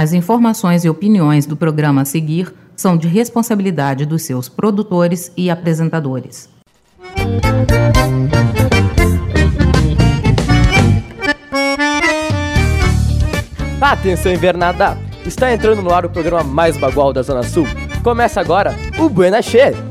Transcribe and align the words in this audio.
As 0.00 0.12
informações 0.12 0.84
e 0.84 0.88
opiniões 0.88 1.44
do 1.44 1.56
programa 1.56 2.02
a 2.02 2.04
seguir 2.04 2.54
são 2.76 2.96
de 2.96 3.08
responsabilidade 3.08 4.06
dos 4.06 4.22
seus 4.22 4.48
produtores 4.48 5.32
e 5.36 5.50
apresentadores. 5.50 6.48
Atenção 13.80 14.32
invernada! 14.32 14.96
Está 15.26 15.52
entrando 15.52 15.82
no 15.82 15.92
ar 15.92 16.06
o 16.06 16.10
programa 16.10 16.44
mais 16.44 16.76
bagual 16.76 17.12
da 17.12 17.22
Zona 17.22 17.42
Sul. 17.42 17.66
Começa 18.04 18.40
agora 18.40 18.76
o 19.00 19.08
Buena 19.08 19.42
Che. 19.42 19.87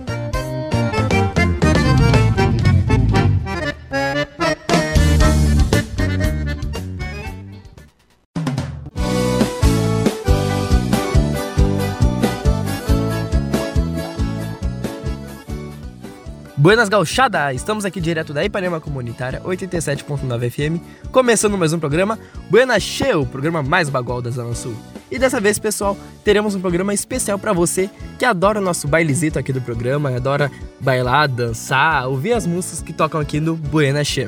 Buenas 16.68 16.90
Gauchada! 16.90 17.54
Estamos 17.54 17.86
aqui 17.86 18.02
direto 18.02 18.34
da 18.34 18.44
Ipanema 18.44 18.82
Comunitária 18.82 19.40
87.9 19.40 20.52
FM, 20.52 20.84
começando 21.14 21.58
mais 21.58 21.72
um 21.72 21.80
programa 21.80 22.20
Buena 22.50 22.78
Che, 22.78 23.16
o 23.16 23.26
programa 23.26 23.64
mais 23.64 23.90
bagual 23.90 24.22
da 24.22 24.30
Zona 24.30 24.54
Sul. 24.54 24.76
E 25.10 25.18
dessa 25.18 25.40
vez, 25.40 25.58
pessoal, 25.58 25.98
teremos 26.26 26.56
um 26.56 26.60
programa 26.60 26.94
especial 26.94 27.40
para 27.40 27.54
você 27.54 27.90
que 28.20 28.26
adora 28.26 28.60
o 28.60 28.62
nosso 28.62 28.86
bailezito 28.86 29.40
aqui 29.40 29.54
do 29.54 29.62
programa, 29.62 30.14
adora 30.14 30.52
bailar, 30.78 31.30
dançar, 31.30 32.06
ouvir 32.06 32.34
as 32.34 32.46
músicas 32.46 32.82
que 32.82 32.92
tocam 32.92 33.22
aqui 33.22 33.40
no 33.40 33.56
Buena 33.56 34.04
Che. 34.04 34.28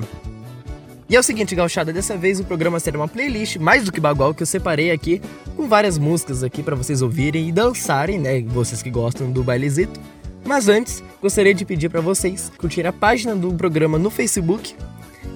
E 1.10 1.18
é 1.18 1.20
o 1.20 1.24
seguinte, 1.24 1.54
gauchada, 1.56 1.92
dessa 1.92 2.16
vez 2.16 2.40
o 2.40 2.46
programa 2.46 2.80
será 2.80 3.00
uma 3.00 3.08
playlist 3.10 3.58
mais 3.58 3.84
do 3.84 3.92
que 3.92 4.00
bagual 4.00 4.34
que 4.34 4.44
eu 4.44 4.48
separei 4.48 4.92
aqui 4.92 5.22
com 5.58 5.68
várias 5.68 5.98
músicas 5.98 6.42
aqui 6.42 6.64
para 6.64 6.78
vocês 6.78 7.02
ouvirem 7.02 7.50
e 7.50 7.52
dançarem, 7.52 8.18
né, 8.18 8.42
vocês 8.44 8.82
que 8.82 8.90
gostam 8.90 9.30
do 9.30 9.44
bailezito. 9.44 10.00
Mas 10.50 10.68
antes, 10.68 11.04
gostaria 11.22 11.54
de 11.54 11.64
pedir 11.64 11.90
para 11.90 12.02
vocês 12.02 12.52
curtir 12.58 12.84
a 12.88 12.92
página 12.92 13.36
do 13.36 13.54
programa 13.54 14.00
no 14.00 14.10
Facebook. 14.10 14.76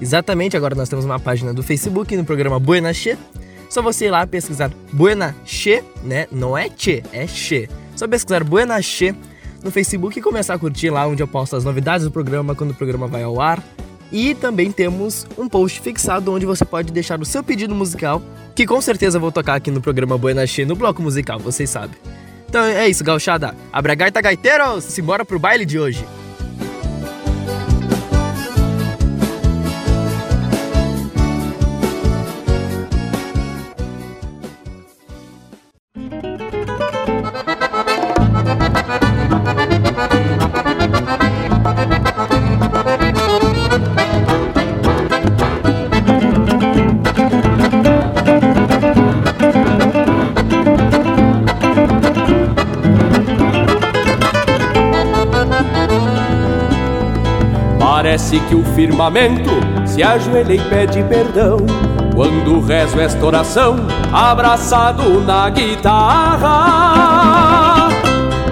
Exatamente, 0.02 0.58
agora 0.58 0.74
nós 0.74 0.90
temos 0.90 1.06
uma 1.06 1.20
página 1.20 1.54
do 1.54 1.62
Facebook 1.62 2.18
no 2.18 2.26
programa 2.26 2.60
Buena 2.60 2.92
Che. 2.92 3.16
Só 3.70 3.80
você 3.80 4.06
ir 4.06 4.10
lá 4.10 4.26
pesquisar 4.26 4.72
Buena 4.92 5.36
Che, 5.46 5.84
né? 6.04 6.26
Não 6.32 6.58
é 6.58 6.68
Che, 6.76 7.04
é 7.14 7.28
Che. 7.28 7.70
Só 7.96 8.08
pesquisar 8.08 8.44
Buena 8.44 8.82
Che 8.82 9.14
no 9.64 9.70
Facebook 9.70 10.18
e 10.18 10.22
começar 10.22 10.56
a 10.56 10.58
curtir 10.58 10.90
lá 10.90 11.06
onde 11.06 11.22
eu 11.22 11.28
posto 11.28 11.56
as 11.56 11.64
novidades 11.64 12.08
do 12.08 12.12
programa 12.12 12.56
quando 12.56 12.72
o 12.72 12.76
programa 12.76 13.08
vai 13.08 13.22
ao 13.22 13.40
ar. 13.40 13.64
E 14.12 14.34
também 14.34 14.72
temos 14.72 15.28
um 15.38 15.48
post 15.48 15.80
fixado 15.80 16.34
onde 16.34 16.48
você 16.48 16.66
pode 16.66 16.92
deixar 16.92 17.22
o 17.22 17.26
seu 17.26 17.44
pedido 17.44 17.76
musical, 17.76 18.20
que 18.56 18.66
com 18.66 18.82
certeza 18.82 19.20
vou 19.20 19.32
tocar 19.32 19.54
aqui 19.54 19.70
no 19.70 19.80
programa 19.80 20.18
Buena 20.18 20.48
Che 20.48 20.66
no 20.66 20.76
bloco 20.76 21.04
musical, 21.04 21.38
vocês 21.38 21.70
sabem. 21.70 22.23
Então 22.54 22.66
é 22.66 22.88
isso, 22.88 23.04
gauchada. 23.04 23.56
Abra 23.72 23.96
gaita 23.96 24.22
gaiteiros, 24.22 24.84
simbora 24.84 25.26
pro 25.26 25.40
baile 25.40 25.66
de 25.66 25.80
hoje. 25.80 26.06
Parece 58.14 58.40
que 58.42 58.54
o 58.54 58.64
firmamento 58.76 59.50
se 59.88 60.04
ajoelha 60.04 60.54
e 60.54 60.60
pede 60.70 61.02
perdão. 61.06 61.58
Quando 62.14 62.62
rezo 62.62 63.00
esta 63.00 63.26
oração 63.26 63.76
abraçado 64.14 65.20
na 65.22 65.50
guitarra 65.50 66.60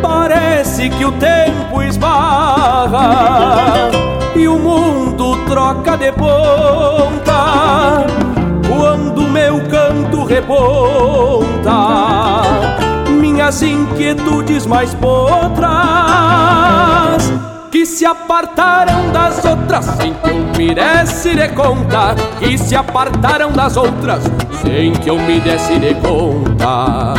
Parece 0.01 0.89
que 0.89 1.05
o 1.05 1.11
tempo 1.11 1.83
esbarra 1.83 3.91
E 4.35 4.47
o 4.47 4.57
mundo 4.57 5.38
troca 5.45 5.95
de 5.95 6.11
ponta. 6.11 8.07
Quando 8.67 9.29
meu 9.29 9.61
canto 9.69 10.23
reponta 10.23 11.75
Minhas 13.11 13.61
inquietudes 13.61 14.66
mais 14.66 14.95
potras 14.95 15.72
se 17.91 18.06
apartaram 18.06 19.12
das 19.12 19.44
outras 19.44 19.85
sem 19.85 20.13
que 20.13 20.29
eu 20.29 20.38
me 20.57 20.74
desse 20.74 21.35
de 21.35 21.50
conta, 21.50 22.16
que 22.40 22.57
se 22.57 22.74
apartaram 22.74 23.52
das 23.52 23.75
outras 23.75 24.24
sem 24.62 24.94
que 24.94 25.09
eu 25.09 25.19
me 25.19 25.41
desse 25.41 25.78
de 25.78 25.94
conta. 25.96 27.13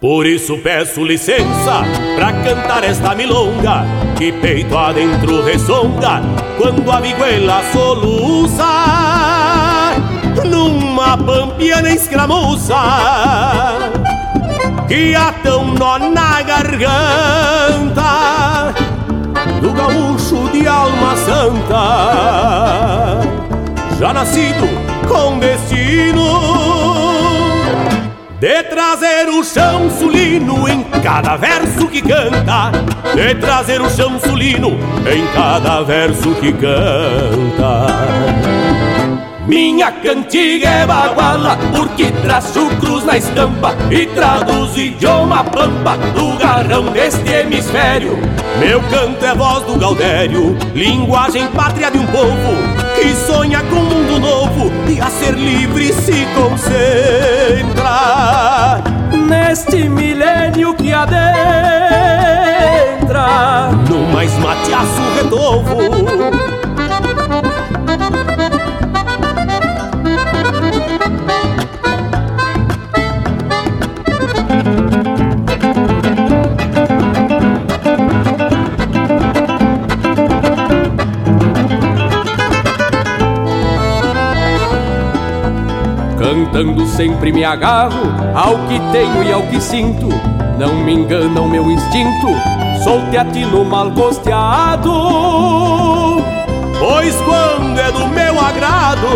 Por 0.00 0.26
isso 0.26 0.58
peço 0.58 1.04
licença 1.04 1.84
pra 2.16 2.32
cantar 2.32 2.82
esta 2.82 3.14
milonga 3.14 3.84
que 4.18 4.32
peito 4.32 4.76
adentro 4.76 5.44
ressonga 5.44 6.20
quando 6.58 6.90
a 6.90 7.00
viguela 7.00 7.62
soluça 7.72 8.64
numa 10.44 11.16
pampiana 11.16 11.90
escramuça 11.90 12.74
que 14.88 15.14
ata 15.14 15.56
um 15.56 15.72
nó 15.74 16.00
na 16.00 16.42
garganta 16.42 18.41
do 19.62 19.72
gaúcho 19.72 20.50
de 20.50 20.66
alma 20.66 21.14
santa, 21.16 21.78
já 23.96 24.12
nascido 24.12 24.68
com 25.08 25.38
destino 25.38 26.82
de 28.40 28.64
trazer 28.64 29.28
o 29.28 29.44
chão 29.44 29.88
sulino 29.88 30.68
em 30.68 30.82
cada 31.00 31.36
verso 31.36 31.86
que 31.86 32.02
canta, 32.02 32.72
de 33.14 33.36
trazer 33.36 33.80
o 33.80 33.88
chão 33.88 34.18
sulino 34.18 34.70
em 35.06 35.24
cada 35.32 35.82
verso 35.82 36.34
que 36.34 36.52
canta. 36.52 37.86
Minha 39.46 39.92
cantiga 39.92 40.68
é 40.68 40.86
baguala 40.86 41.56
porque 41.76 42.10
traço 42.22 42.66
cruz 42.80 43.04
na 43.04 43.16
estampa 43.16 43.76
e 43.92 44.06
traduz 44.06 44.76
idioma 44.76 45.44
pampa 45.44 45.96
do 46.16 46.36
garrão 46.36 46.86
deste 46.86 47.30
hemisfério. 47.30 48.18
Meu 48.58 48.80
canto 48.82 49.24
é 49.24 49.34
voz 49.34 49.64
do 49.64 49.76
Gaudério, 49.78 50.56
linguagem 50.74 51.48
pátria 51.48 51.90
de 51.90 51.98
um 51.98 52.06
povo 52.06 52.82
que 52.94 53.14
sonha 53.14 53.60
com 53.64 53.76
um 53.76 53.84
mundo 53.84 54.18
novo 54.20 54.70
e 54.88 55.00
a 55.00 55.06
ser 55.06 55.34
livre 55.34 55.92
se 55.92 56.26
concentra 56.34 57.82
neste 59.12 59.88
milênio 59.88 60.74
que 60.74 60.92
adentra 60.92 61.22
no 63.88 64.06
mais 64.12 64.32
mateaço 64.38 65.02
retovo. 65.16 66.71
Cantando 86.62 86.86
sempre 86.86 87.32
me 87.32 87.44
agarro 87.44 88.14
ao 88.36 88.56
que 88.68 88.78
tenho 88.92 89.24
e 89.24 89.32
ao 89.32 89.42
que 89.42 89.60
sinto. 89.60 90.08
Não 90.56 90.72
me 90.76 90.94
engana 90.94 91.40
o 91.40 91.48
meu 91.48 91.68
instinto, 91.68 92.28
sou 92.84 93.00
teatino 93.10 93.64
mal 93.64 93.90
gosteado. 93.90 94.92
Pois 96.78 97.16
quando 97.22 97.80
é 97.80 97.90
do 97.90 98.06
meu 98.06 98.40
agrado 98.40 99.08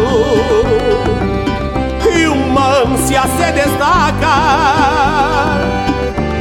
e 2.13 2.27
uma 2.27 2.83
ânsia 2.83 3.23
se 3.23 3.53
destaca, 3.53 4.37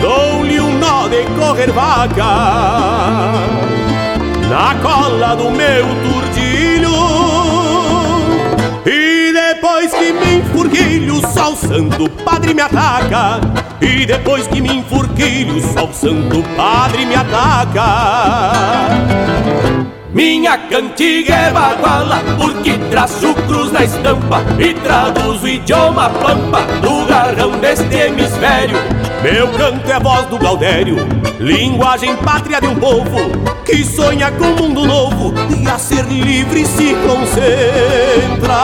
dou-lhe 0.01 0.59
um 0.59 0.79
nó 0.79 1.07
de 1.07 1.23
correr 1.39 1.71
vaca 1.71 2.23
na 4.49 4.75
cola 4.81 5.35
do 5.35 5.51
meu 5.51 5.85
turdilho. 6.03 7.04
Enfurquilho, 10.75 11.21
só 11.33 11.55
santo 11.55 12.09
padre 12.23 12.53
me 12.53 12.61
ataca. 12.61 13.39
E 13.81 14.05
depois 14.05 14.47
que 14.47 14.61
me 14.61 14.77
enfurquilho, 14.77 15.61
só 15.61 15.91
santo 15.91 16.43
padre 16.55 17.05
me 17.05 17.15
ataca. 17.15 18.89
Minha 20.13 20.57
cantiga 20.57 21.33
é 21.33 21.51
baguala 21.51 22.21
porque 22.37 22.77
traço 22.89 23.33
cruz 23.47 23.71
na 23.71 23.83
estampa 23.83 24.43
e 24.57 24.73
traduz 24.73 25.43
o 25.43 25.47
idioma 25.47 26.09
pampa 26.09 26.61
do 26.81 27.05
garoto 27.05 27.59
Gaudério. 27.59 28.77
Meu 29.21 29.47
canto 29.57 29.91
é 29.91 29.99
voz 29.99 30.25
do 30.27 30.37
Gaudério, 30.37 30.97
linguagem 31.39 32.15
pátria 32.17 32.59
de 32.61 32.67
um 32.67 32.75
povo 32.75 33.17
que 33.65 33.83
sonha 33.83 34.31
com 34.31 34.45
um 34.45 34.55
mundo 34.55 34.85
novo 34.85 35.33
e 35.59 35.67
a 35.67 35.77
ser 35.77 36.05
livre 36.05 36.65
se 36.65 36.95
concentra. 36.95 38.55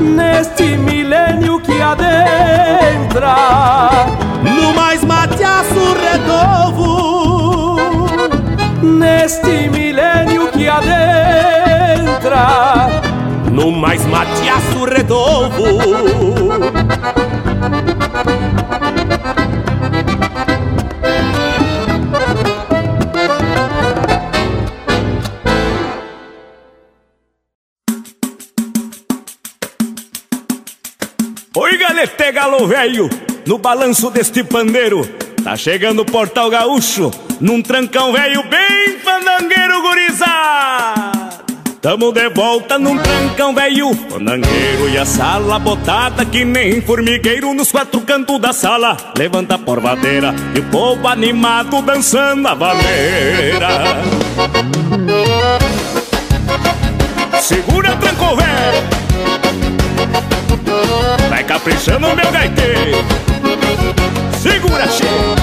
Neste 0.00 0.76
milênio 0.76 1.60
que 1.60 1.80
adentra, 1.80 3.36
no 4.42 4.74
mais 4.74 5.02
mateaço 5.04 5.96
redovo. 6.00 7.76
Neste 8.82 9.68
milênio 9.68 10.48
que 10.52 10.68
adentra, 10.68 12.46
no 13.50 13.72
mais 13.72 14.04
mateaço 14.06 14.84
redovo. 14.84 15.64
Galo 32.38 32.68
velho, 32.68 33.10
no 33.44 33.58
balanço 33.58 34.10
deste 34.10 34.44
pandeiro, 34.44 35.04
tá 35.42 35.56
chegando 35.56 36.02
o 36.02 36.04
Portal 36.04 36.48
Gaúcho, 36.48 37.10
num 37.40 37.60
trancão 37.60 38.12
velho 38.12 38.44
bem 38.44 38.96
fandangueiro 39.02 39.82
gurizada. 39.82 41.42
Tamo 41.82 42.12
de 42.12 42.28
volta 42.28 42.78
num 42.78 42.96
trancão 42.96 43.52
velho, 43.52 43.92
fandangueiro 44.08 44.88
e 44.88 44.96
a 44.96 45.04
sala 45.04 45.58
botada 45.58 46.24
que 46.24 46.44
nem 46.44 46.80
formigueiro 46.80 47.52
nos 47.54 47.72
quatro 47.72 48.02
cantos 48.02 48.40
da 48.40 48.52
sala. 48.52 48.96
Levanta 49.18 49.56
a 49.56 49.58
porvadeira 49.58 50.32
e 50.54 50.60
o 50.60 50.64
povo 50.66 51.08
animado 51.08 51.82
dançando 51.82 52.46
a 52.46 52.54
vaneira. 52.54 53.68
Segura 57.40 57.96
tranco 57.96 58.36
velho. 58.36 59.07
Vai 61.28 61.44
caprichando 61.44 62.14
meu 62.14 62.30
gaiteiro. 62.30 63.04
Segura, 64.40 64.86
cheio 64.88 65.36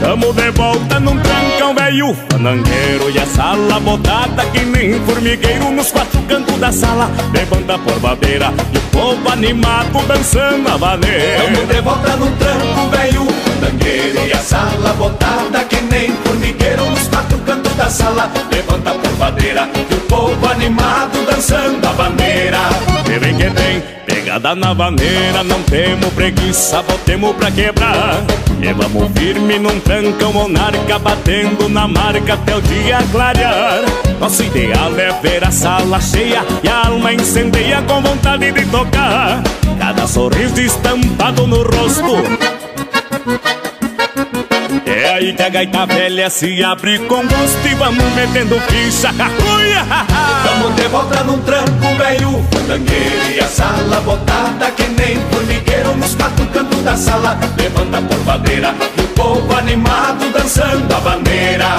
Tamo 0.00 0.32
de 0.32 0.50
volta 0.50 0.98
num 0.98 1.18
trancão 1.18 1.74
velho. 1.74 2.16
Fanangueiro 2.30 3.10
e 3.10 3.18
a 3.18 3.26
sala 3.26 3.78
botada 3.78 4.44
Que 4.46 4.60
nem 4.60 5.00
formigueiro 5.04 5.70
nos 5.70 5.90
quatro 5.92 6.20
cantos 6.22 6.56
da 6.58 6.72
sala. 6.72 7.10
Levanta 7.32 7.74
a 7.74 7.78
porvadeira 7.78 8.52
e 8.72 8.78
o 8.78 8.80
povo 8.90 9.28
animado 9.30 10.06
dançando 10.08 10.68
a 10.68 10.76
vaneira 10.76 11.44
Tamo 11.44 11.66
de 11.66 11.80
volta 11.80 12.16
num 12.16 12.36
tranco 12.36 12.88
velho 12.90 13.29
E 13.78 14.32
a 14.32 14.38
sala 14.38 14.92
botada 14.94 15.64
Que 15.64 15.80
nem 15.82 16.10
formigueiro 16.24 16.84
nos 16.90 17.06
quatro 17.08 17.38
cantos 17.38 17.72
da 17.74 17.88
sala. 17.88 18.30
Levanta 18.50 18.90
a 18.90 18.94
porvadeira 18.94 19.68
e 19.74 19.94
o 19.94 20.00
povo 20.00 20.46
animado 20.48 21.24
dançando 21.24 21.86
a 21.86 21.92
bandeira. 21.92 22.58
Que 23.04 23.18
vem 23.18 23.36
que 23.36 23.50
tem, 23.50 23.80
pegada 24.06 24.54
na 24.54 24.72
vaneira 24.72 25.44
Não 25.44 25.62
temos 25.62 26.12
preguiça, 26.14 26.82
botemos 26.82 27.36
pra 27.36 27.50
quebrar. 27.50 28.22
E 28.60 28.72
vamos 28.72 29.10
firme 29.18 29.58
num 29.58 29.80
trancão 29.80 30.32
monarca 30.32 30.98
Batendo 30.98 31.68
na 31.68 31.88
marca 31.88 32.34
até 32.34 32.56
o 32.56 32.60
dia 32.62 32.98
clarear. 33.12 33.82
Nosso 34.18 34.42
ideal 34.42 34.98
é 34.98 35.12
ver 35.22 35.44
a 35.44 35.50
sala 35.50 36.00
cheia 36.00 36.44
E 36.62 36.68
a 36.68 36.88
alma 36.88 37.12
incendeia 37.12 37.82
com 37.82 38.02
vontade 38.02 38.50
de 38.50 38.66
tocar. 38.66 39.42
Cada 39.78 40.06
sorriso 40.06 40.60
estampado 40.60 41.46
no 41.46 41.62
rosto 41.62 42.20
é 44.90 45.14
aí 45.14 45.32
que 45.32 45.42
a 45.42 45.48
gaita 45.48 45.86
velha 45.86 46.28
se 46.28 46.62
abre 46.64 46.98
com 47.00 47.22
gosto 47.22 47.66
e 47.66 47.74
vamos 47.74 48.04
metendo 48.14 48.60
ficha. 48.68 49.10
Uia! 49.10 49.86
Tamo 50.44 50.70
de 50.72 50.88
volta 50.88 51.22
num 51.24 51.38
tranco 51.40 51.94
velho, 51.96 52.44
fandangueiro 52.52 53.30
e 53.34 53.40
a 53.40 53.46
sala 53.46 54.00
botada 54.00 54.70
que 54.72 54.82
nem 54.88 55.16
formigueiro 55.30 55.96
nos 55.96 56.14
quatro 56.14 56.44
cantos 56.46 56.82
da 56.82 56.96
sala. 56.96 57.38
Levanta 57.56 57.98
a 57.98 58.02
porvadeira 58.02 58.74
e 58.96 59.00
o 59.00 59.08
povo 59.08 59.56
animado 59.56 60.30
dançando 60.32 60.94
a 60.94 61.00
bandeira. 61.00 61.76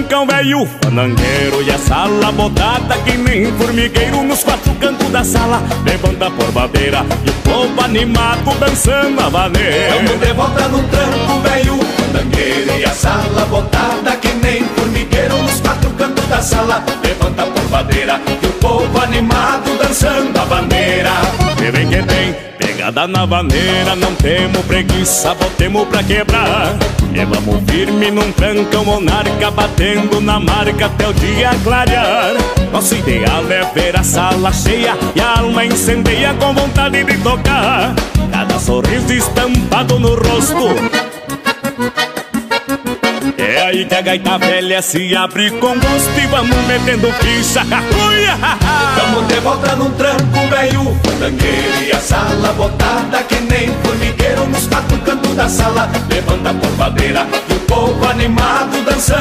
Trancão 0.00 0.26
velho 0.26 0.66
Fanangueiro 0.82 1.62
e 1.62 1.70
a 1.70 1.78
sala 1.78 2.32
botada 2.32 2.96
Que 3.04 3.16
nem 3.16 3.52
formigueiro 3.52 4.22
nos 4.22 4.42
quatro 4.42 4.72
cantos 4.74 5.08
da 5.10 5.22
sala. 5.24 5.62
Levanta 5.84 6.26
a 6.26 6.30
porvadeira 6.30 7.04
e 7.24 7.30
o 7.30 7.32
povo 7.34 7.80
animado 7.82 8.58
dançando 8.58 9.20
a 9.20 9.28
vaneira 9.28 9.94
Tamo 9.94 10.18
de 10.18 10.32
volta 10.32 10.68
num 10.68 10.82
tranco 10.88 11.40
velho 11.40 11.78
Fandangueiro 11.78 12.78
e 12.78 12.84
a 12.84 12.90
sala 12.90 13.44
botada 13.46 14.16
Que 14.16 14.32
nem 14.34 14.64
formigueiro 14.64 15.36
nos 15.42 15.60
quatro 15.60 15.90
cantos 15.90 16.26
da 16.26 16.40
sala. 16.40 16.84
Levanta 17.02 17.42
a 17.42 17.46
porvadeira 17.46 18.20
e 18.42 18.46
o 18.46 18.52
povo 18.52 18.98
animado 19.00 19.76
dançando 19.78 20.38
a 20.38 20.44
bandeira. 20.46 21.10
Que 21.56 21.70
vem 21.70 21.88
que 21.88 22.02
tem, 22.02 22.34
pegada 22.70 23.06
na 23.08 23.26
vaneira 23.26 23.96
Não 23.96 24.14
temos 24.14 24.64
preguiça, 24.64 25.34
botemos 25.34 25.88
pra 25.88 26.02
quebrar. 26.02 26.76
E 27.12 27.24
vamos 27.24 27.62
firme 27.68 28.10
num 28.10 28.30
trancão 28.32 28.84
monarca 28.84 29.50
Batendo 29.50 30.20
na 30.20 30.38
marca 30.38 30.86
até 30.86 31.08
o 31.08 31.12
dia 31.12 31.50
clarear. 31.64 32.34
Nosso 32.72 32.94
ideal 32.94 33.44
é 33.50 33.64
ver 33.74 33.96
a 33.96 34.02
sala 34.02 34.52
cheia 34.52 34.96
E 35.14 35.20
a 35.20 35.40
alma 35.40 35.64
incendeia 35.64 36.32
com 36.34 36.54
vontade 36.54 37.02
de 37.02 37.18
tocar. 37.18 37.94
Cada 38.30 38.58
sorriso 38.58 39.12
estampado 39.12 39.98
no 39.98 40.14
rosto 40.14 40.68
é 43.40 43.62
aí 43.62 43.84
que 43.84 43.94
a 43.94 44.00
gaita 44.00 44.38
velha 44.38 44.82
se 44.82 45.16
abre 45.16 45.50
com 45.52 45.74
gosto 45.74 46.20
e 46.22 46.26
vamos 46.26 46.56
metendo 46.66 47.12
ficha. 47.14 47.62
Uia! 48.08 48.38
Tamo 48.96 49.22
de 49.26 49.40
volta 49.40 49.76
num 49.76 49.90
tranco 49.92 50.46
velho, 50.50 50.96
fandangueiro 51.04 51.82
e 51.86 51.92
a 51.92 52.00
sala 52.00 52.52
botada 52.52 53.22
que 53.24 53.40
nem 53.40 53.68
formigueiro 53.82 54.46
nos 54.46 54.66
quatro 54.66 54.98
cantos 54.98 55.34
da 55.34 55.48
sala. 55.48 55.90
Levanta 56.08 56.50
a 56.50 56.54
porvadeira 56.54 57.26
e 57.48 57.52
o 57.52 57.60
povo 57.60 58.08
animado 58.08 58.84
dançando 58.84 59.19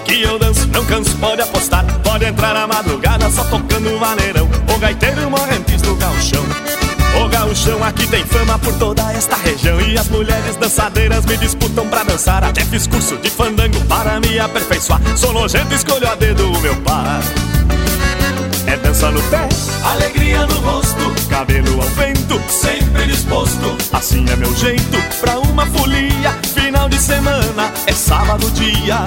Que 0.00 0.22
eu 0.22 0.38
danço 0.38 0.66
não 0.68 0.84
canso, 0.84 1.16
pode 1.16 1.42
apostar 1.42 1.84
Pode 2.02 2.24
entrar 2.24 2.54
na 2.54 2.66
madrugada 2.66 3.30
só 3.30 3.44
tocando 3.44 3.98
vaneirão 3.98 4.48
O 4.74 4.78
gaiteiro 4.78 5.30
morrentes 5.30 5.82
do 5.82 5.94
galchão 5.96 6.44
O 7.22 7.28
gauchão 7.28 7.82
aqui 7.82 8.06
tem 8.06 8.24
fama 8.24 8.58
por 8.58 8.74
toda 8.74 9.02
esta 9.12 9.36
região. 9.36 9.80
E 9.80 9.98
as 9.98 10.08
mulheres 10.08 10.56
dançadeiras 10.56 11.24
me 11.24 11.36
disputam 11.38 11.88
pra 11.88 12.04
dançar. 12.04 12.44
Até 12.44 12.64
fiz 12.64 12.86
curso 12.86 13.16
de 13.16 13.30
fandango 13.30 13.80
para 13.86 14.20
me 14.20 14.38
aperfeiçoar. 14.38 15.00
Sou 15.16 15.32
nojento, 15.32 15.74
escolho 15.74 16.08
a 16.08 16.14
dedo 16.14 16.52
o 16.52 16.60
meu 16.60 16.76
par 16.82 17.20
dança 18.96 19.10
no 19.10 19.22
pé, 19.24 19.46
alegria 19.84 20.46
no 20.46 20.58
rosto, 20.60 21.28
cabelo 21.28 21.82
ao 21.82 21.88
vento, 21.88 22.40
sempre 22.48 23.06
disposto. 23.06 23.76
Assim 23.92 24.24
é 24.30 24.36
meu 24.36 24.54
jeito 24.56 24.98
pra 25.20 25.38
uma 25.38 25.66
folia. 25.66 26.32
Final 26.54 26.88
de 26.88 26.98
semana 26.98 27.70
é 27.86 27.92
sábado 27.92 28.50
dia. 28.52 29.04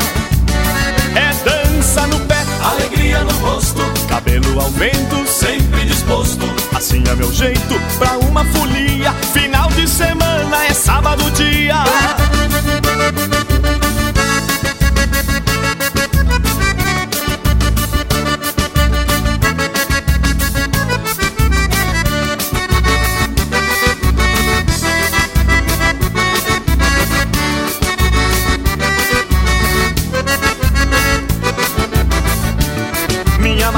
É 1.15 1.34
dança 1.43 2.05
no 2.05 2.19
pé, 2.27 2.38
alegria 2.63 3.24
no 3.24 3.34
rosto, 3.39 3.81
cabelo 4.08 4.62
ao 4.62 4.69
vento, 4.69 5.27
sempre 5.27 5.84
disposto. 5.86 6.46
Assim 6.75 7.03
é 7.10 7.15
meu 7.15 7.34
jeito 7.34 7.81
pra 7.98 8.15
uma 8.19 8.46
folia. 8.46 9.12
Final 9.34 9.72
de 9.72 9.88
semana 9.88 10.65
é 10.67 10.74
sábado 10.74 11.24
dia. 11.31 11.84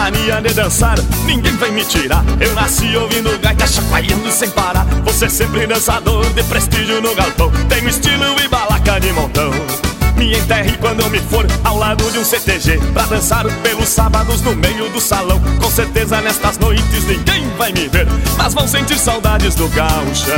Mania 0.02 0.42
de 0.42 0.52
dançar, 0.56 0.98
ninguém 1.26 1.56
vai 1.58 1.70
me 1.70 1.86
tirar. 1.86 2.24
Eu 2.40 2.56
nasci 2.56 2.96
ouvindo 2.98 3.38
gaita 3.38 3.68
chacoalhando 3.68 4.32
sem 4.32 4.50
parar. 4.50 4.84
Você 5.06 5.30
sempre 5.30 5.68
dançador 5.68 6.26
de 6.34 6.44
prestígio 6.44 7.00
no 7.02 7.14
galpão. 7.14 7.52
Tenho 7.70 7.88
estilo 7.88 8.26
e 8.44 8.48
balaca 8.48 9.00
de 9.00 9.14
montão. 9.14 9.52
Me 10.18 10.36
enterre 10.36 10.76
quando 10.80 11.02
eu 11.02 11.10
me 11.12 11.20
for 11.20 11.46
ao 11.64 11.78
lado 11.78 12.04
de 12.12 12.20
um 12.20 12.24
CTG 12.24 12.78
Pra 12.94 13.04
dançar 13.06 13.44
pelos 13.64 13.90
sábados 13.90 14.40
no 14.42 14.56
meio 14.56 14.88
do 14.90 15.02
salão 15.02 15.42
Com 15.60 15.72
certeza 15.72 16.22
nestas 16.22 16.60
noites 16.60 17.06
ninguém 17.06 17.50
vai 17.58 17.72
me 17.72 17.88
ver 17.88 18.06
Mas 18.38 18.54
vão 18.54 18.68
sentir 18.68 19.00
saudades 19.00 19.56
do 19.56 19.68
gauchão 19.70 20.36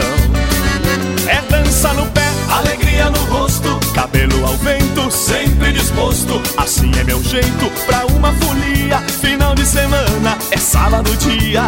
É 1.27 1.41
dança 1.49 1.91
no 1.95 2.05
pé, 2.11 2.25
alegria 2.49 3.09
no 3.09 3.19
rosto 3.25 3.72
Cabelo 3.93 4.45
ao 4.45 4.55
vento, 4.57 5.11
sempre 5.11 5.71
disposto. 5.71 6.41
Assim 6.57 6.91
é 6.99 7.03
meu 7.03 7.23
jeito 7.23 7.69
pra 7.85 8.05
uma 8.07 8.33
folia 8.33 8.99
Final 9.21 9.53
de 9.55 9.65
semana 9.65 10.37
é 10.51 10.57
sábado 10.57 11.15
dia. 11.17 11.63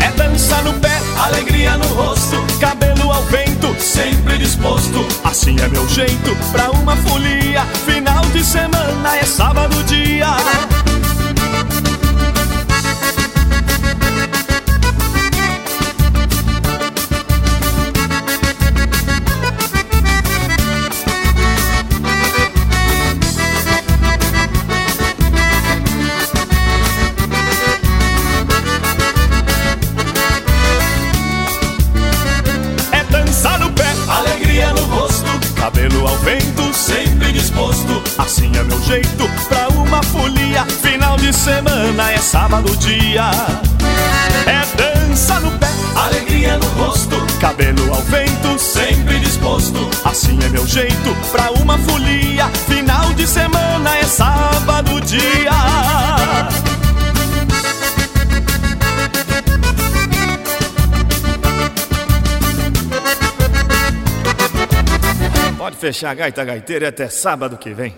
É 0.00 0.10
dança 0.16 0.60
no 0.62 0.72
pé, 0.74 1.00
alegria 1.16 1.76
no 1.78 1.86
rosto. 1.86 2.36
Cabelo 2.58 3.12
ao 3.12 3.22
vento, 3.24 3.74
sempre 3.80 4.36
disposto. 4.36 5.06
Assim 5.22 5.56
é 5.60 5.68
meu 5.68 5.88
jeito 5.88 6.36
pra 6.52 6.70
uma 6.70 6.96
folia 6.96 7.64
Final 7.86 8.24
de 8.26 8.44
semana 8.44 9.16
é 9.16 9.24
sábado 9.24 9.82
dia 9.84 10.93
é 42.54 42.60
sábado 42.60 42.76
dia. 42.76 43.30
É 44.46 44.76
dança 44.76 45.40
no 45.40 45.50
pé, 45.58 45.66
alegria 45.96 46.56
no 46.56 46.66
rosto, 46.84 47.16
cabelo 47.40 47.92
ao 47.92 48.00
vento, 48.02 48.58
sempre 48.58 49.18
disposto. 49.18 49.90
Assim 50.04 50.38
é 50.44 50.48
meu 50.50 50.64
jeito 50.66 51.16
pra 51.32 51.50
uma 51.50 51.76
folia. 51.78 52.46
Final 52.68 53.12
de 53.14 53.26
semana 53.26 53.96
é 53.96 54.04
sábado 54.04 55.00
dia. 55.00 55.50
Pode 65.58 65.76
fechar 65.76 66.10
a 66.10 66.14
gaita 66.14 66.44
gaiteira 66.44 66.90
até 66.90 67.08
sábado 67.08 67.56
que 67.56 67.74
vem. 67.74 67.94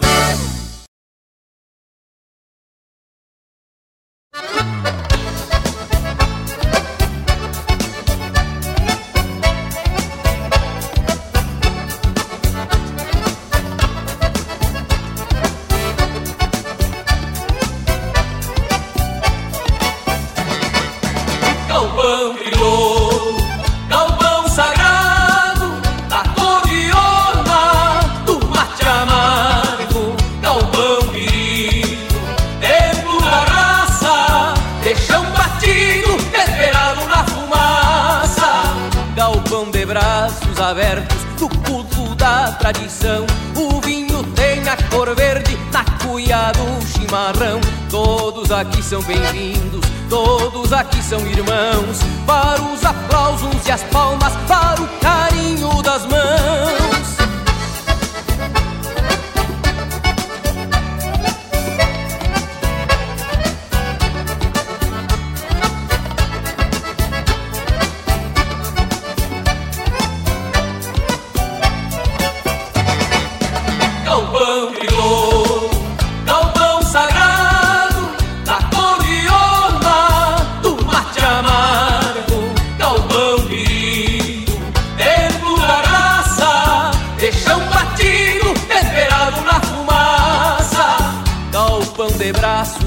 Aqui 48.67 48.83
são 48.83 49.03
bem-vindos, 49.03 49.81
todos 50.09 50.73
aqui 50.73 51.03
são 51.03 51.21
irmãos. 51.21 51.99
Para 52.27 52.63
os 52.63 52.85
aplausos 52.85 53.67
e 53.67 53.73
as 53.73 53.83
palmas, 53.85 54.33
para 54.49 54.83
o 54.83 54.89
carinho 55.01 55.83
das 55.83 56.05
mãos. 56.07 57.17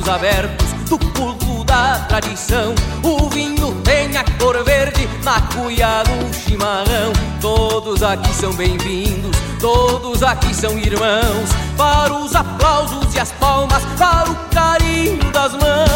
Abertos 0.09 0.67
do 0.89 0.97
culto 0.97 1.63
da 1.63 1.99
tradição. 2.07 2.73
O 3.03 3.29
vinho 3.29 3.79
tem 3.83 4.17
a 4.17 4.23
cor 4.39 4.63
verde 4.63 5.07
na 5.23 5.39
cuia 5.41 6.03
do 6.03 6.33
chimarrão. 6.33 7.13
Todos 7.39 8.01
aqui 8.01 8.33
são 8.33 8.51
bem-vindos, 8.53 9.37
todos 9.59 10.23
aqui 10.23 10.53
são 10.53 10.77
irmãos. 10.79 11.49
Para 11.77 12.13
os 12.13 12.35
aplausos 12.35 13.13
e 13.13 13.19
as 13.19 13.31
palmas, 13.33 13.83
para 13.97 14.29
o 14.31 14.35
carinho 14.49 15.31
das 15.31 15.53
mãos. 15.53 15.89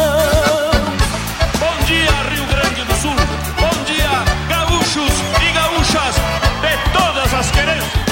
Bom 1.60 1.86
dia, 1.86 2.12
Rio 2.30 2.46
Grande 2.46 2.84
do 2.84 2.96
Sul. 3.02 3.16
Bom 3.60 3.84
dia, 3.86 4.10
gaúchos 4.48 5.14
e 5.42 5.52
gaúchas 5.54 6.16
de 6.62 6.92
todas 6.94 7.34
as 7.34 7.52
querências. 7.52 8.03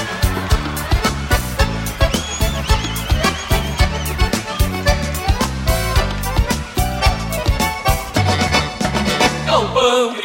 Galpão 9.82 10.21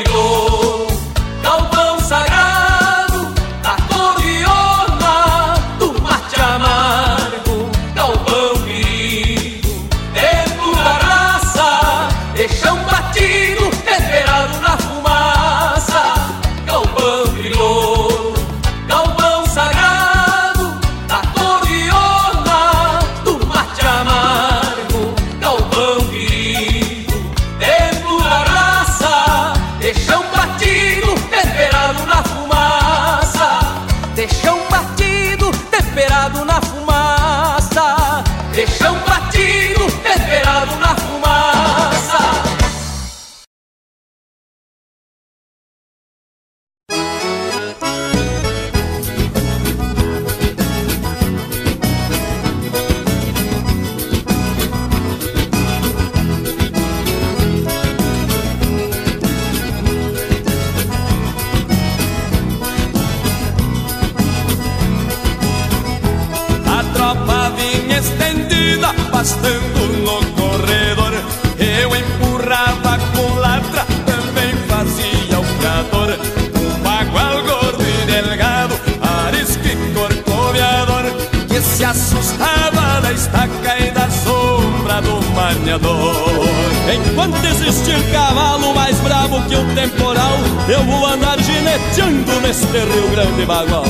pastando 69.26 69.80
no 70.04 70.24
corredor. 70.40 71.12
Eu 71.58 71.96
empurrava 71.96 72.96
com 73.12 73.34
latra, 73.40 73.84
também 74.06 74.54
fazia 74.68 75.40
o 75.40 75.44
criador. 75.58 76.16
Um 76.54 76.82
bagual 76.82 77.42
gordo 77.42 77.82
e 77.82 78.06
delgado, 78.06 78.78
arisco 79.26 79.66
e 79.66 79.94
corcoveador, 79.94 81.10
que 81.48 81.60
se 81.60 81.84
assustava 81.84 83.00
da 83.00 83.12
estaca 83.12 83.78
e 83.80 83.90
da 83.90 84.08
sombra 84.08 85.02
do 85.02 85.20
maniador. 85.34 86.46
Enquanto 86.94 87.44
existir 87.46 88.00
cavalo 88.12 88.72
mais 88.74 88.96
bravo 89.00 89.42
que 89.48 89.56
o 89.56 89.74
temporal, 89.74 90.38
eu 90.68 90.84
vou 90.84 91.04
andar 91.04 91.36
gineteando 91.40 92.40
neste 92.42 92.66
Rio 92.66 93.10
Grande 93.10 93.44
bagual. 93.44 93.86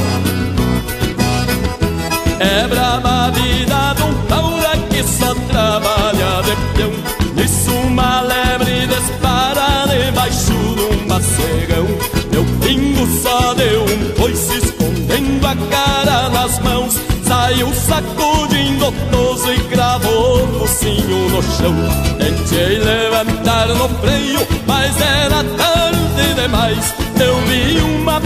É 2.39 2.67
brava 2.69 3.27
a 3.27 3.31
vida 3.31 3.95
de 3.97 4.03
um 4.03 4.27
que 4.97 5.03
só 5.03 5.35
trabalha 5.51 6.43
de 6.43 6.57
peão. 6.75 6.93
Nisso 7.35 7.71
uma 7.71 8.23
lebre 8.23 8.87
dispara 8.87 9.85
debaixo 9.87 10.53
de 10.53 10.97
um 10.97 11.07
macegão 11.07 11.87
Meu 12.33 12.45
pingo 12.63 13.07
só 13.21 13.53
deu 13.53 13.85
um 13.85 14.15
coice 14.19 14.57
escondendo 14.57 15.47
a 15.47 15.55
cara 15.71 16.31
nas 16.31 16.59
mãos 16.61 16.95
Saiu 17.27 17.71
sacudindo 17.75 18.91
toso 19.11 19.53
e 19.53 19.59
cravou 19.65 20.45
o 20.45 20.61
focinho 20.61 21.29
no 21.29 21.43
chão. 21.43 21.75
Tentei 22.19 22.79
levantar 22.79 23.67
no 23.67 23.89
freio, 24.01 24.47
mas 24.65 24.95
era 25.01 25.43
tarde 25.43 26.35
demais. 26.41 26.95
Eu 27.21 27.37
vi 27.47 27.81
uma 27.81 28.21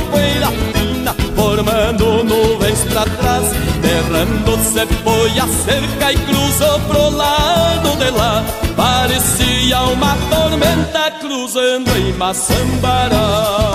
se 4.62 4.86
foi 5.02 5.38
a 5.38 5.46
cerca 5.64 6.12
e 6.12 6.16
cruzou 6.18 6.80
pro 6.80 7.10
lado 7.10 7.96
de 7.96 8.10
lá. 8.10 8.44
Parecia 8.76 9.80
uma 9.82 10.16
tormenta 10.28 11.10
cruzando 11.20 11.90
em 11.96 12.12
Maçambará. 12.14 13.72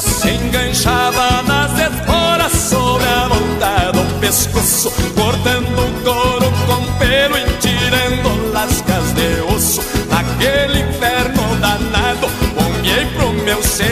Se 0.00 0.30
enganchava 0.30 1.42
nas 1.42 1.72
esporas 1.78 2.52
sobre 2.52 3.06
a 3.06 3.28
volta 3.28 3.92
do 3.92 4.20
pescoço 4.20 4.90
Cortando 5.14 5.89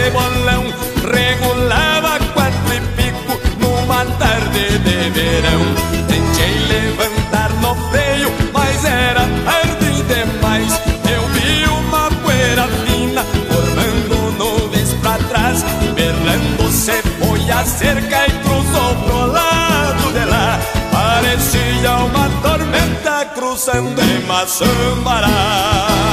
Regulava 0.08 2.16
quatro 2.32 2.74
e 2.74 2.80
pico 2.96 3.36
numa 3.60 4.06
tarde 4.16 4.78
de 4.78 5.10
verão. 5.10 5.60
Tentei 6.06 6.56
levantar 6.66 7.50
no 7.60 7.74
freio, 7.90 8.32
mas 8.52 8.84
era 8.86 9.28
tarde 9.44 10.02
demais. 10.04 10.80
Eu 11.10 11.28
vi 11.28 11.66
uma 11.68 12.10
poeira 12.22 12.66
fina 12.86 13.22
formando 13.22 14.32
nuvens 14.38 14.94
pra 15.02 15.18
trás. 15.28 15.62
Berrando 15.94 16.72
se 16.72 17.02
foi 17.20 17.50
a 17.50 17.62
cerca 17.64 18.26
e 18.26 18.30
cruzou 18.42 18.94
pro 19.04 19.26
lado 19.32 20.10
de 20.12 20.24
lá. 20.24 20.58
Parecia 20.90 21.96
uma 21.96 22.30
tormenta 22.40 23.26
cruzando 23.34 24.00
em 24.00 24.20
Maçambará 24.26 26.07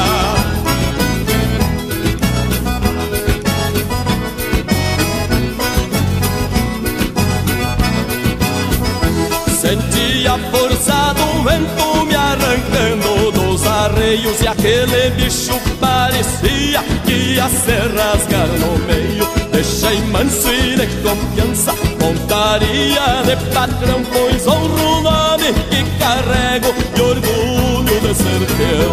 arreios 14.46 14.46
E 14.46 14.48
aquele 14.48 15.10
bicho 15.12 15.60
parecia 15.80 16.84
que 17.04 17.12
ia 17.12 17.50
se 17.50 17.72
rasgar 17.96 18.48
no 18.48 18.78
meio 18.86 19.28
Deixei 19.52 20.00
manso 20.12 20.52
e 20.54 20.76
de 20.76 20.88
confiança. 21.02 21.74
Montaria 22.00 23.24
de 23.26 23.36
patrão 23.54 24.04
Pois 24.12 24.48
honro 24.48 25.00
o 25.00 25.02
nome 25.02 25.54
que 25.70 25.84
carrego 25.98 26.74
E 26.96 27.02
orgulho 27.02 28.00
de 28.02 28.14
ser 28.14 28.46
teu 28.58 28.92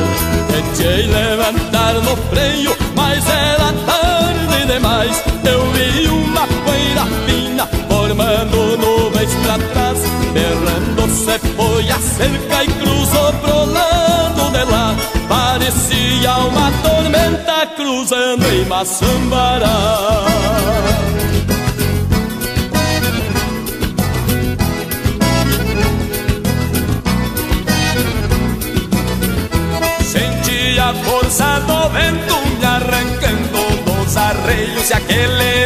Tentei 0.49 1.07
levantar 1.07 1.95
no 1.95 2.17
freio 2.31 2.77
Mas 2.97 3.25
era 3.29 3.73
tarde 3.85 4.67
demais. 4.67 5.23
Eu 5.45 5.71
vi 5.73 6.09
uma 6.09 6.47
poeira 6.47 7.05
fina 7.27 7.67
Formando 7.89 8.79
nuvens 8.79 9.35
pra 9.43 9.59
trás. 9.59 9.99
Berrando 10.33 11.11
se 11.11 11.39
foi 11.57 11.91
a 11.91 11.99
cerca 11.99 12.65
E 12.65 12.69
cruzou 12.69 13.33
pro 13.35 13.73
lado 13.73 13.92
Parecia 15.29 16.37
uma 16.37 16.71
tormenta 16.83 17.67
Cruzando 17.75 18.47
em 18.53 18.65
Maçambará 18.67 20.25
Senti 30.05 30.79
a 30.79 30.93
força 31.03 31.61
do 31.61 31.89
vento 31.89 32.37
me 32.59 32.65
arrancando 32.67 33.83
dos 33.85 34.17
arreios 34.17 34.91
E 34.91 34.93
aquele 34.93 35.62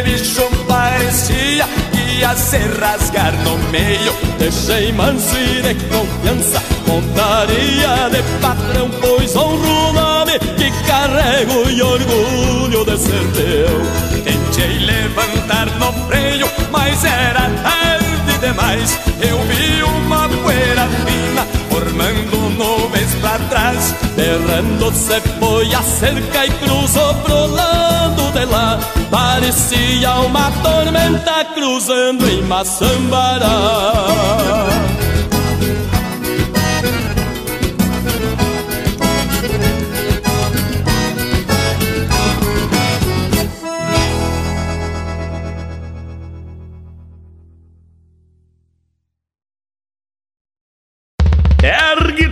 ia 2.17 2.35
se 2.35 2.57
rasgar 2.79 3.33
no 3.43 3.57
meio 3.69 4.13
Deixei 4.37 4.91
manso 4.91 5.35
e 5.37 5.61
de 5.61 5.75
confiança 5.85 6.61
Montaria 6.87 8.09
de 8.09 8.23
patrão 8.41 8.89
Pois 9.01 9.35
honro 9.35 9.89
o 9.89 9.93
nome 9.93 10.39
que 10.57 10.71
carrego 10.87 11.69
E 11.69 11.81
orgulho 11.81 12.85
de 12.85 12.97
ser 12.97 13.25
teu. 13.33 14.23
Tentei 14.23 14.79
levantar 14.79 15.67
no 15.77 15.93
freio 16.07 16.49
Mas 16.71 17.03
era 17.03 17.49
tarde 17.63 18.37
demais. 18.39 18.97
Eu 19.21 19.39
vi 19.43 19.83
uma 19.83 20.29
poeira 20.29 20.87
fina 21.05 21.45
Formando 21.69 22.37
nuvens 22.57 22.96
pra 23.21 23.39
trás 23.49 23.93
Berrando 24.15 24.91
se 24.93 25.21
foi 25.39 25.73
a 25.73 25.81
cerca 25.81 26.45
e 26.45 26.49
cruzou 26.49 27.13
pro 27.15 27.47
lado 27.47 28.31
de 28.31 28.45
lá. 28.45 28.79
Parecia 29.11 30.11
uma 30.15 30.51
tormenta 30.63 31.45
cruzando 31.53 32.27
em 32.27 32.41
Maçambará 32.41 33.47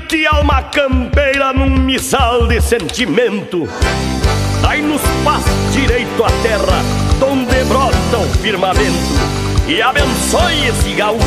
Ergue-te, 0.06 0.26
alma 0.28 0.62
campeira, 0.64 1.52
num 1.52 1.70
missal 1.70 2.48
de 2.48 2.62
sentimento. 2.62 3.68
Dai 4.62 4.82
nos 4.82 5.02
paz 5.24 5.44
direito 5.74 6.24
à 6.24 6.30
terra, 6.44 6.84
donde 7.20 7.64
brota 7.66 8.18
o 8.18 8.30
firmamento. 8.40 8.94
E 9.68 9.82
abençoe 9.82 10.68
esse 10.68 10.94
gaúcho, 10.94 11.26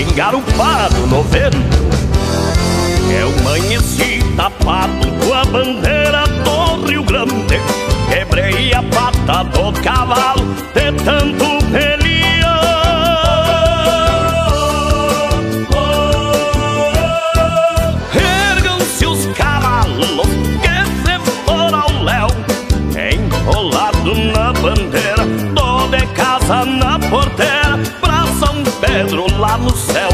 engarupado 0.00 1.06
no 1.06 1.22
vento. 1.22 1.56
Eu 3.16 3.28
amanheci 3.40 4.20
tapado 4.36 5.06
com 5.24 5.34
a 5.34 5.44
bandeira 5.44 6.24
do 6.26 6.86
Rio 6.86 7.04
Grande. 7.04 7.60
Quebrei 8.08 8.72
a 8.74 8.82
pata 8.82 9.44
do 9.44 9.72
cavalo 9.82 10.54
de 10.54 11.04
tanto 11.04 11.64
pelear. 11.70 12.39
casa 26.50 26.66
na 26.66 26.98
portela, 26.98 27.78
pra 28.00 28.26
São 28.40 28.64
Pedro 28.80 29.24
lá 29.38 29.56
no 29.56 29.70
céu. 29.76 30.09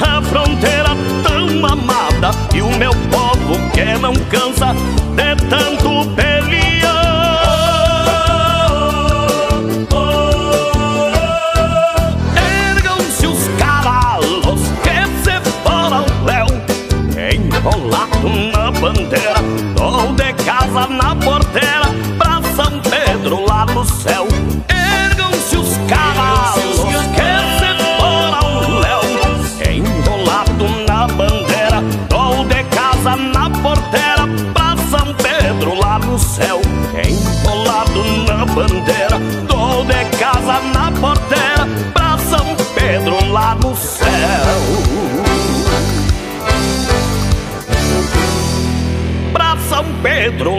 A 0.00 0.22
fronteira 0.22 0.75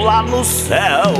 lá 0.07 0.23
no 0.23 0.41
céu. 0.41 1.13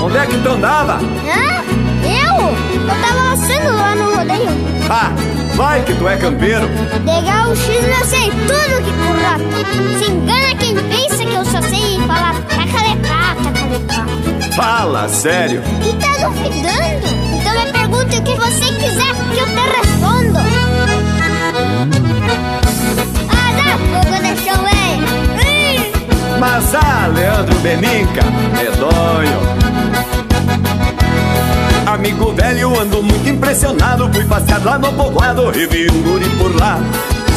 Onde 0.00 0.16
é 0.18 0.26
que 0.26 0.38
tu 0.38 0.48
andava? 0.48 0.94
Hã? 0.94 1.64
Eu? 2.04 2.34
Eu 2.80 2.86
tava 2.86 3.30
laçando 3.30 3.74
lá 3.74 3.96
no 3.96 4.14
rodeio. 4.14 4.50
Ah, 4.88 5.10
vai 5.56 5.82
que 5.82 5.94
tu 5.94 6.06
é 6.06 6.16
campeiro. 6.16 6.68
Legal, 7.04 7.50
o 7.50 7.56
X 7.56 7.68
eu 7.68 8.04
sei 8.04 8.30
tudo 8.30 8.84
que 8.84 8.92
currata. 8.92 9.44
Se 9.98 10.10
engana 10.10 10.54
quem 10.56 10.74
pensa 10.76 11.13
Fala, 14.54 15.08
sério. 15.08 15.62
E 15.82 15.92
tá 15.96 16.28
duvidando? 16.28 17.08
Então 17.34 17.52
me 17.54 17.72
pergunte 17.72 18.18
o 18.18 18.22
que 18.22 18.34
você 18.34 18.66
quiser 18.74 19.14
que 19.32 19.38
eu 19.38 19.46
te 19.46 19.62
respondo. 19.76 20.38
Ah, 23.30 23.50
dá 23.56 23.78
fogo 23.90 24.16
de 24.22 24.32
chão, 24.44 24.62
velho. 24.64 26.38
Mas 26.38 26.74
ah, 26.74 27.10
Leandro 27.14 27.58
Beninca, 27.60 28.22
medonho. 28.56 29.54
Amigo 31.86 32.32
velho, 32.32 32.80
ando 32.80 33.02
muito 33.02 33.28
impressionado 33.28 34.10
Fui 34.12 34.24
passear 34.24 34.64
lá 34.64 34.78
no 34.78 34.92
povoado 34.92 35.56
e 35.56 35.66
vi 35.66 35.88
um 35.90 36.02
guri 36.02 36.28
por 36.30 36.54
lá 36.58 36.80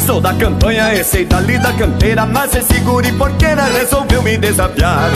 Sou 0.06 0.20
da 0.20 0.34
campanha 0.34 0.94
e 0.96 1.04
sei 1.04 1.26
dali 1.26 1.60
da 1.60 1.72
campeira 1.74 2.26
Mas 2.26 2.56
esse 2.56 2.80
guri 2.80 3.12
porqueira 3.12 3.66
resolveu 3.66 4.24
me 4.24 4.36
desafiar 4.36 5.12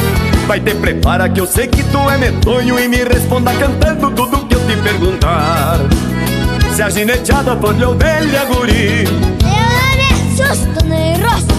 Vai 0.52 0.60
ter 0.60 0.76
prepara 0.76 1.30
que 1.30 1.40
eu 1.40 1.48
sei 1.48 1.66
que 1.66 1.82
tu 1.82 2.10
é 2.10 2.18
medonho 2.18 2.78
E 2.78 2.86
me 2.86 3.06
responda 3.06 3.54
cantando 3.54 4.12
tudo 4.12 4.46
que 4.48 4.54
eu 4.54 4.60
te 4.68 4.76
perguntar. 4.82 5.80
Se 6.76 6.82
a 6.82 6.90
gineteada 6.90 7.56
for 7.56 7.74
de 7.74 7.86
ovelha, 7.86 8.44
guri 8.44 9.06
Eu 9.06 10.36
me 10.36 10.44
assusto 10.44 10.86
nem 10.86 11.16
rosto 11.22 11.56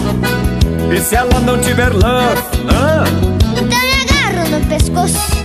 E 0.95 1.01
se 1.01 1.15
ela 1.15 1.39
não 1.39 1.59
tiver 1.59 1.91
lã, 1.91 2.35
ah? 2.69 3.03
Então 3.57 3.81
me 3.81 3.93
agarro 4.03 4.49
no 4.51 4.65
pescoço 4.67 5.43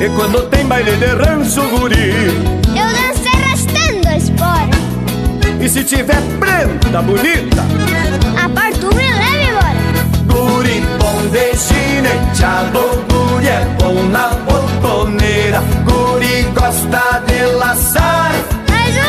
e 0.00 0.08
quando 0.16 0.48
tem 0.48 0.66
baile 0.66 0.96
de 0.96 1.06
rancho, 1.06 1.62
guri? 1.70 2.26
Eu 2.66 2.74
danço 2.74 3.28
arrastando 3.36 4.08
a 4.08 4.16
espora 4.16 5.60
E 5.60 5.68
se 5.68 5.84
tiver 5.84 6.20
prenda 6.40 7.02
bonita? 7.02 7.62
Aparto 8.44 8.88
me 8.96 9.08
leve 9.10 9.44
embora 9.44 9.76
Guri 10.26 10.82
bom 10.98 11.08
de 12.00 12.08
chineteado 12.08 13.04
Guri 13.08 13.48
é 13.48 13.64
bom 13.78 14.02
na 14.04 14.28
botoneira 14.28 15.60
Guri 15.84 16.42
gosta 16.54 17.22
de 17.26 17.42
laçar 17.56 18.30
Mas 18.68 18.94
o 18.94 19.08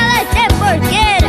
ela 0.00 0.20
é 0.20 0.48
porqueira. 0.58 1.28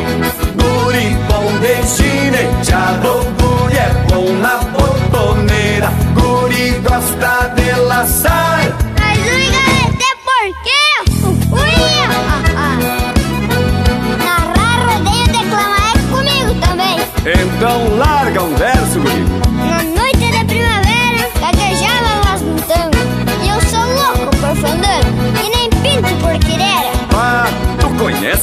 Guri 0.55 1.17
bom 1.27 1.59
de 1.59 1.87
chineteado 1.87 3.25
Guri 3.39 3.77
é 3.77 3.89
bom 4.09 4.33
na 4.35 4.57
botoneira 4.57 5.89
Guri 6.15 6.71
gosta 6.79 7.49
de 7.55 7.71
laçar 7.81 8.40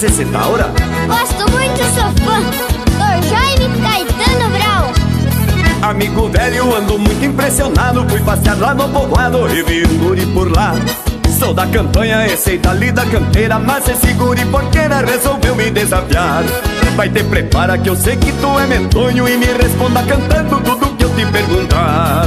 esse 0.07 0.25
Taura? 0.27 0.71
Gosto 1.09 1.51
muito, 1.51 1.79
sou 1.95 2.13
fã. 2.25 2.41
Do 2.99 3.29
Jaime 3.29 3.69
Caetano 3.83 4.49
Brau. 4.51 5.91
Amigo 5.91 6.29
velho, 6.29 6.77
ando 6.77 6.99
muito 6.99 7.25
impressionado. 7.25 8.09
Fui 8.09 8.21
passear 8.21 8.59
lá 8.59 8.75
no 8.75 8.89
povoado 8.89 9.49
e 9.49 9.63
vi 9.63 9.85
um 9.87 9.99
guri 9.99 10.27
por 10.27 10.55
lá. 10.55 10.75
Sou 11.39 11.53
da 11.53 11.67
campanha 11.67 12.27
e 12.27 12.37
sei 12.37 12.59
dali 12.59 12.91
da 12.91 13.07
campeira 13.07 13.61
Mas 13.61 13.87
esse 13.87 14.13
guri 14.15 14.45
porqueira 14.47 15.05
resolveu 15.07 15.55
me 15.55 15.71
desafiar 15.71 16.43
Vai 16.97 17.09
ter 17.09 17.23
prepara 17.27 17.79
que 17.79 17.89
eu 17.89 17.95
sei 17.95 18.17
que 18.17 18.33
tu 18.33 18.59
é 18.59 18.67
medonho 18.67 19.29
E 19.29 19.37
me 19.37 19.47
responda 19.47 20.03
cantando 20.03 20.61
tudo 20.63 20.97
que 20.97 21.05
eu 21.05 21.11
te 21.15 21.25
perguntar 21.27 22.27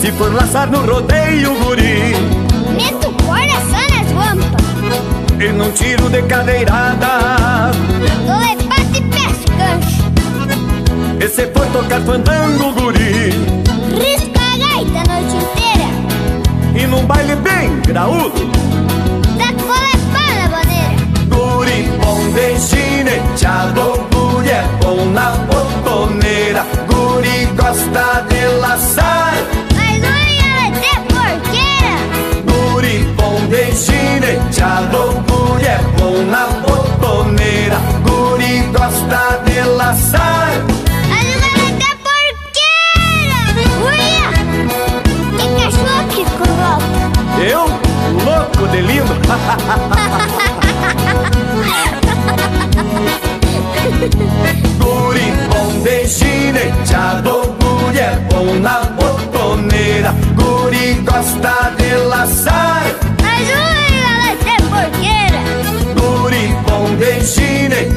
Se 0.00 0.12
for 0.12 0.32
laçar 0.32 0.70
no 0.70 0.78
rodeio, 0.86 1.58
guri 1.58 2.14
Meto 2.76 3.12
só 3.68 3.96
nas 3.96 4.12
guampas 4.12 4.67
E 5.40 5.52
não 5.52 5.70
tiro 5.72 6.08
de 6.10 6.22
cadeirada. 6.22 7.70
Dou 8.26 8.38
lepate 8.38 8.98
e 8.98 9.02
peço 9.02 9.46
gancho 9.56 11.24
E 11.24 11.28
se 11.28 11.46
for 11.52 11.66
tocar 11.66 12.00
fandango, 12.00 12.72
guri. 12.72 13.30
Risco 13.98 14.34
a 14.36 14.56
gaita 14.58 14.98
a 14.98 15.20
noite 15.20 15.36
inteira. 15.36 16.82
E 16.82 16.86
num 16.86 17.06
baile 17.06 17.36
bem 17.36 17.80
graúdo. 17.86 18.48
De 22.38 22.56
gineteado 22.56 24.06
Guri 24.12 24.50
é 24.50 24.62
bom 24.80 25.06
na 25.06 25.30
botoneira. 25.30 26.64
Guri 26.86 27.46
gosta 27.56 28.07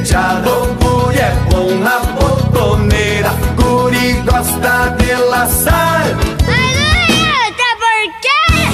gineteado, 0.02 0.76
guri 0.80 1.18
é 1.18 1.30
bom 1.50 1.74
na 1.76 2.00
botoneira. 2.00 3.30
Guri 3.56 4.14
gosta 4.22 4.88
de 4.98 5.14
laçar. 5.14 6.02
Ajuda 6.02 7.38
até 7.48 7.68
porqueira! 7.80 8.68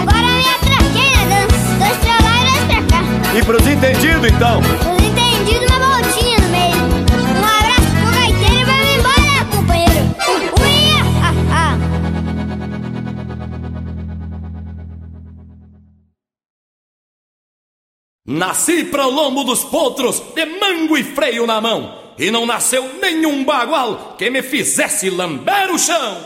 Agora 0.00 0.26
vem 0.26 0.48
a 0.48 0.58
traqueira, 0.64 1.22
dança. 1.30 1.72
Dois 1.78 1.98
pra 1.98 2.16
lá 2.24 2.34
e 2.40 2.42
dois 2.48 2.64
pra 2.66 2.80
cá. 2.90 3.00
E 3.34 3.42
pros 3.42 3.66
entendidos 3.66 4.28
então. 4.30 4.60
Nasci 18.26 18.84
para 18.84 19.06
o 19.06 19.10
lombo 19.10 19.44
dos 19.44 19.64
potros, 19.64 20.18
de 20.34 20.46
mango 20.46 20.96
e 20.96 21.04
freio 21.04 21.46
na 21.46 21.60
mão. 21.60 21.94
E 22.18 22.30
não 22.30 22.46
nasceu 22.46 22.94
nenhum 22.98 23.44
bagual 23.44 24.14
que 24.16 24.30
me 24.30 24.42
fizesse 24.42 25.10
lamber 25.10 25.70
o 25.70 25.78
chão. 25.78 26.22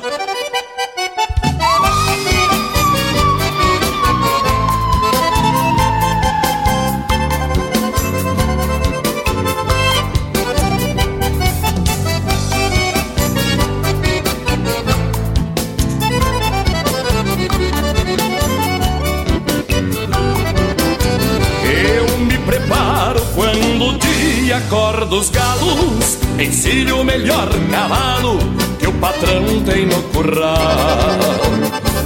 Dia 24.88 24.98
acorda 24.98 25.14
os 25.14 25.30
galos. 25.30 26.18
Encilho 26.38 27.00
o 27.00 27.04
melhor 27.04 27.48
cavalo 27.70 28.38
que 28.78 28.86
o 28.86 28.92
patrão 28.94 29.44
tem 29.64 29.86
no 29.86 30.02
curral. 30.04 30.58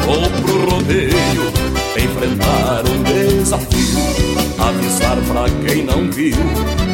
Vou 0.04 0.30
pro 0.42 0.70
rodeio 0.70 1.52
enfrentar 1.96 2.82
um 2.88 3.02
desafio. 3.02 4.02
Avisar 4.58 5.16
pra 5.26 5.44
quem 5.66 5.84
não 5.84 6.08
viu 6.10 6.36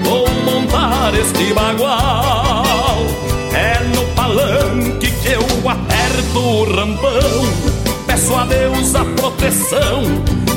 Vou 0.02 0.26
montar 0.44 1.12
este 1.14 1.52
bagual. 1.52 2.96
É 3.52 3.82
no 3.94 4.04
palanque 4.14 5.10
que 5.10 5.28
eu 5.28 5.42
aperto 5.68 6.38
o 6.38 6.64
rampão. 6.64 7.78
Peço 8.06 8.34
a 8.34 8.44
Deus 8.46 8.94
a 8.94 9.04
proteção 9.04 10.02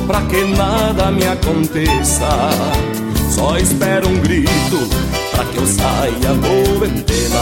Pra 0.07 0.21
que 0.21 0.41
nada 0.45 1.11
me 1.11 1.27
aconteça 1.27 2.29
Só 3.41 3.57
espero 3.57 4.07
um 4.07 4.19
grito 4.19 4.87
Pra 5.31 5.43
que 5.45 5.57
eu 5.57 5.65
saia 5.65 6.33
no 6.35 6.79
ventena 6.79 7.41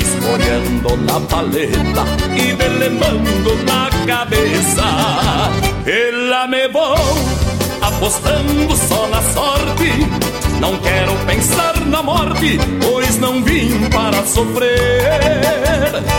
Escolhendo 0.00 0.96
na 1.04 1.20
paleta 1.20 2.04
E 2.36 2.52
delemando 2.52 3.54
na 3.64 3.88
cabeça. 4.06 4.82
E 5.86 6.28
lá 6.28 6.48
me 6.48 6.66
vou 6.66 6.96
Apostando 7.80 8.76
só 8.88 9.06
na 9.06 9.22
sorte. 9.22 9.92
Não 10.58 10.76
quero 10.78 11.12
pensar 11.26 11.80
na 11.86 12.02
morte 12.02 12.58
Pois 12.82 13.16
não 13.18 13.44
vim 13.44 13.88
para 13.90 14.26
sofrer. 14.26 15.22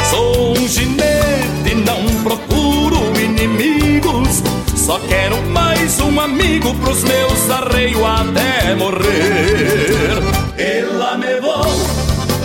Sou 0.10 0.58
um 0.58 0.68
ginete, 0.70 1.76
não 1.86 2.24
procuro 2.24 2.98
inimigos 3.20 4.42
Só 4.88 4.98
quero 5.00 5.36
mais 5.48 6.00
um 6.00 6.18
amigo 6.18 6.74
pros 6.76 7.04
meus 7.04 7.50
arreios 7.50 8.02
até 8.02 8.74
morrer. 8.74 10.18
E 10.58 10.82
lá 10.96 11.18
me 11.18 11.42
vou 11.42 11.66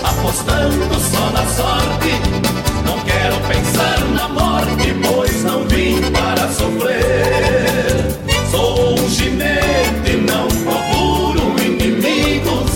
apostando 0.02 0.92
só 0.98 1.31
na 1.31 1.46
sorte. 1.46 2.11
Não 2.85 2.98
quero 3.05 3.37
pensar 3.46 4.00
na 4.07 4.28
morte, 4.28 4.92
pois 5.07 5.44
não 5.44 5.62
vim 5.68 6.00
para 6.11 6.48
sofrer. 6.48 8.11
Sou 8.50 8.94
um 8.94 9.09
ginete, 9.09 10.16
não 10.26 10.48
procuro 10.48 11.55
inimigos. 11.64 12.72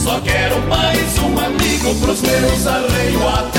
Só 0.00 0.20
quero 0.20 0.60
mais 0.68 1.18
um 1.18 1.36
amigo 1.44 1.92
pros 1.96 2.22
meus 2.22 2.66
arreios 2.68 3.34
até 3.36 3.57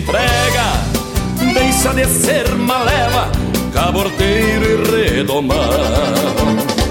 entrega 0.00 0.66
Deixa 1.54 1.92
de 1.94 2.06
ser 2.06 2.48
maleva 2.54 3.30
Caborteiro 3.72 4.98
e 4.98 5.14
redomão 5.16 5.56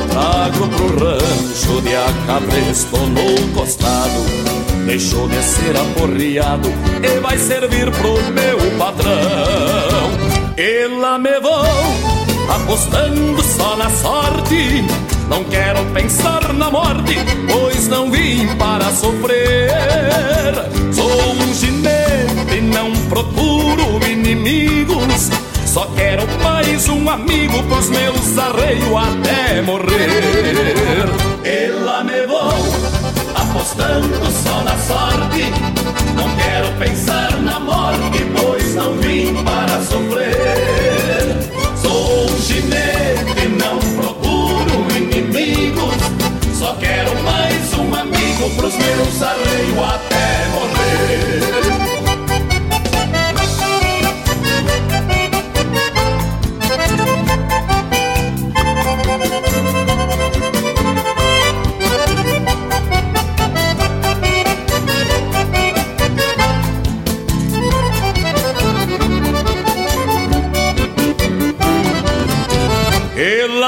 Trago 0.10 0.68
pro 0.68 1.06
rancho 1.06 1.82
de 1.82 1.96
acabresto 1.96 2.98
no 2.98 3.54
costado 3.54 4.26
Deixou 4.86 5.28
de 5.28 5.42
ser 5.44 5.76
aporreado 5.78 6.70
E 7.04 7.20
vai 7.20 7.38
servir 7.38 7.92
pro 7.92 8.14
meu 8.32 8.58
patrão. 8.78 10.10
E 10.58 10.88
lá 11.00 11.18
me 11.18 11.40
vou 11.40 11.66
Apostando 12.50 13.44
só 13.44 13.76
na 13.76 13.90
sorte 13.90 14.84
Não 15.30 15.44
quero 15.44 15.86
pensar 15.94 16.54
na 16.54 16.72
morte 16.72 17.16
Pois 17.52 17.88
não 17.88 18.10
vim 18.10 18.48
para 18.56 18.92
sofrer. 18.92 19.72
Sou 20.92 21.34
um 21.34 21.54
ginete, 21.54 22.09
não 22.90 22.96
procuro 23.08 24.04
inimigos 24.10 25.30
só 25.66 25.86
quero 25.96 26.26
mais 26.42 26.90
um 26.90 27.08
amigo 27.08 27.62
pros 27.64 27.90
meus 27.92 28.38
arreios 28.40 28.90
até 28.96 29.62
morrer. 29.62 31.06
E 31.46 31.68
lá 31.84 32.04
me 32.04 32.26
vou, 32.26 32.52
apostando 33.36 34.32
só 34.32 34.64
na 34.64 34.76
sorte. 34.80 35.44
Não 36.16 36.28
quero 36.38 36.72
pensar 36.80 37.40
na 37.42 37.60
morte, 37.60 38.26
pois 38.36 38.74
não 38.74 38.94
vim 38.98 39.36
para 39.44 39.80
sofrer. 39.84 41.38
Sou 41.80 42.26
um 42.26 42.42
ginete, 42.42 43.48
não 43.60 43.78
procuro 44.02 44.88
inimigos. 44.98 45.94
Só 46.58 46.74
quero 46.80 47.12
mais 47.22 47.74
um 47.76 47.94
amigo 47.94 48.50
pros 48.58 48.76
meus 48.76 49.22
arreios 49.22 49.78
até 49.78 50.48
morrer. 50.50 51.59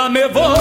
Lá 0.02 0.10
me 0.10 0.28
vou, 0.30 0.56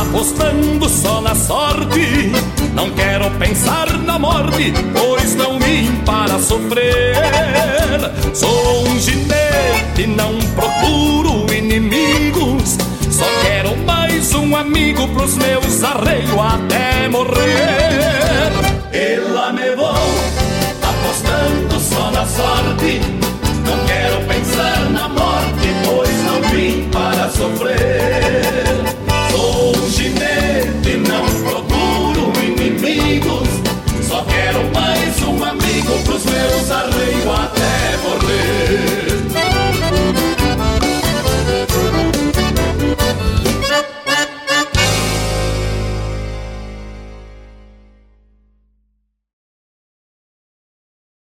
apostando 0.00 0.88
só 0.88 1.20
na 1.20 1.34
sorte. 1.34 2.30
Não 2.72 2.88
quero 2.90 3.28
pensar 3.32 3.88
sorte, 3.98 4.72
pois 4.92 5.34
não 5.34 5.58
vim 5.58 5.90
para 6.06 6.38
sofrer. 6.38 7.16
Sou 8.32 8.86
um 8.86 8.96
ginete, 9.00 10.06
não 10.06 10.38
procuro 10.54 11.52
inimigos. 11.52 12.78
Só 13.10 13.24
quero 13.42 13.76
mais 13.78 14.32
um 14.34 14.54
amigo 14.54 15.08
pros 15.08 15.36
meus 15.36 15.82
arreios 15.82 16.38
até 16.38 17.08
morrer. 17.08 18.52
E 18.92 19.16
lá 19.32 19.52
me 19.52 19.74
vou, 19.74 19.96
apostando 20.80 21.80
só 21.80 22.08
na 22.12 22.24
sorte. 22.24 23.33
sofrer. 27.34 28.42
Sou 29.30 29.72
um 29.90 30.70
e 30.86 30.96
não 30.96 31.24
procuro 31.42 32.32
inimigos. 32.42 33.48
Só 34.06 34.24
quero 34.24 34.62
mais 34.72 35.22
um 35.22 35.44
amigo 35.44 35.92
pros 36.04 36.24
meus 36.24 36.70
arreios 36.70 37.26
até 37.26 37.96
morrer. 38.02 38.93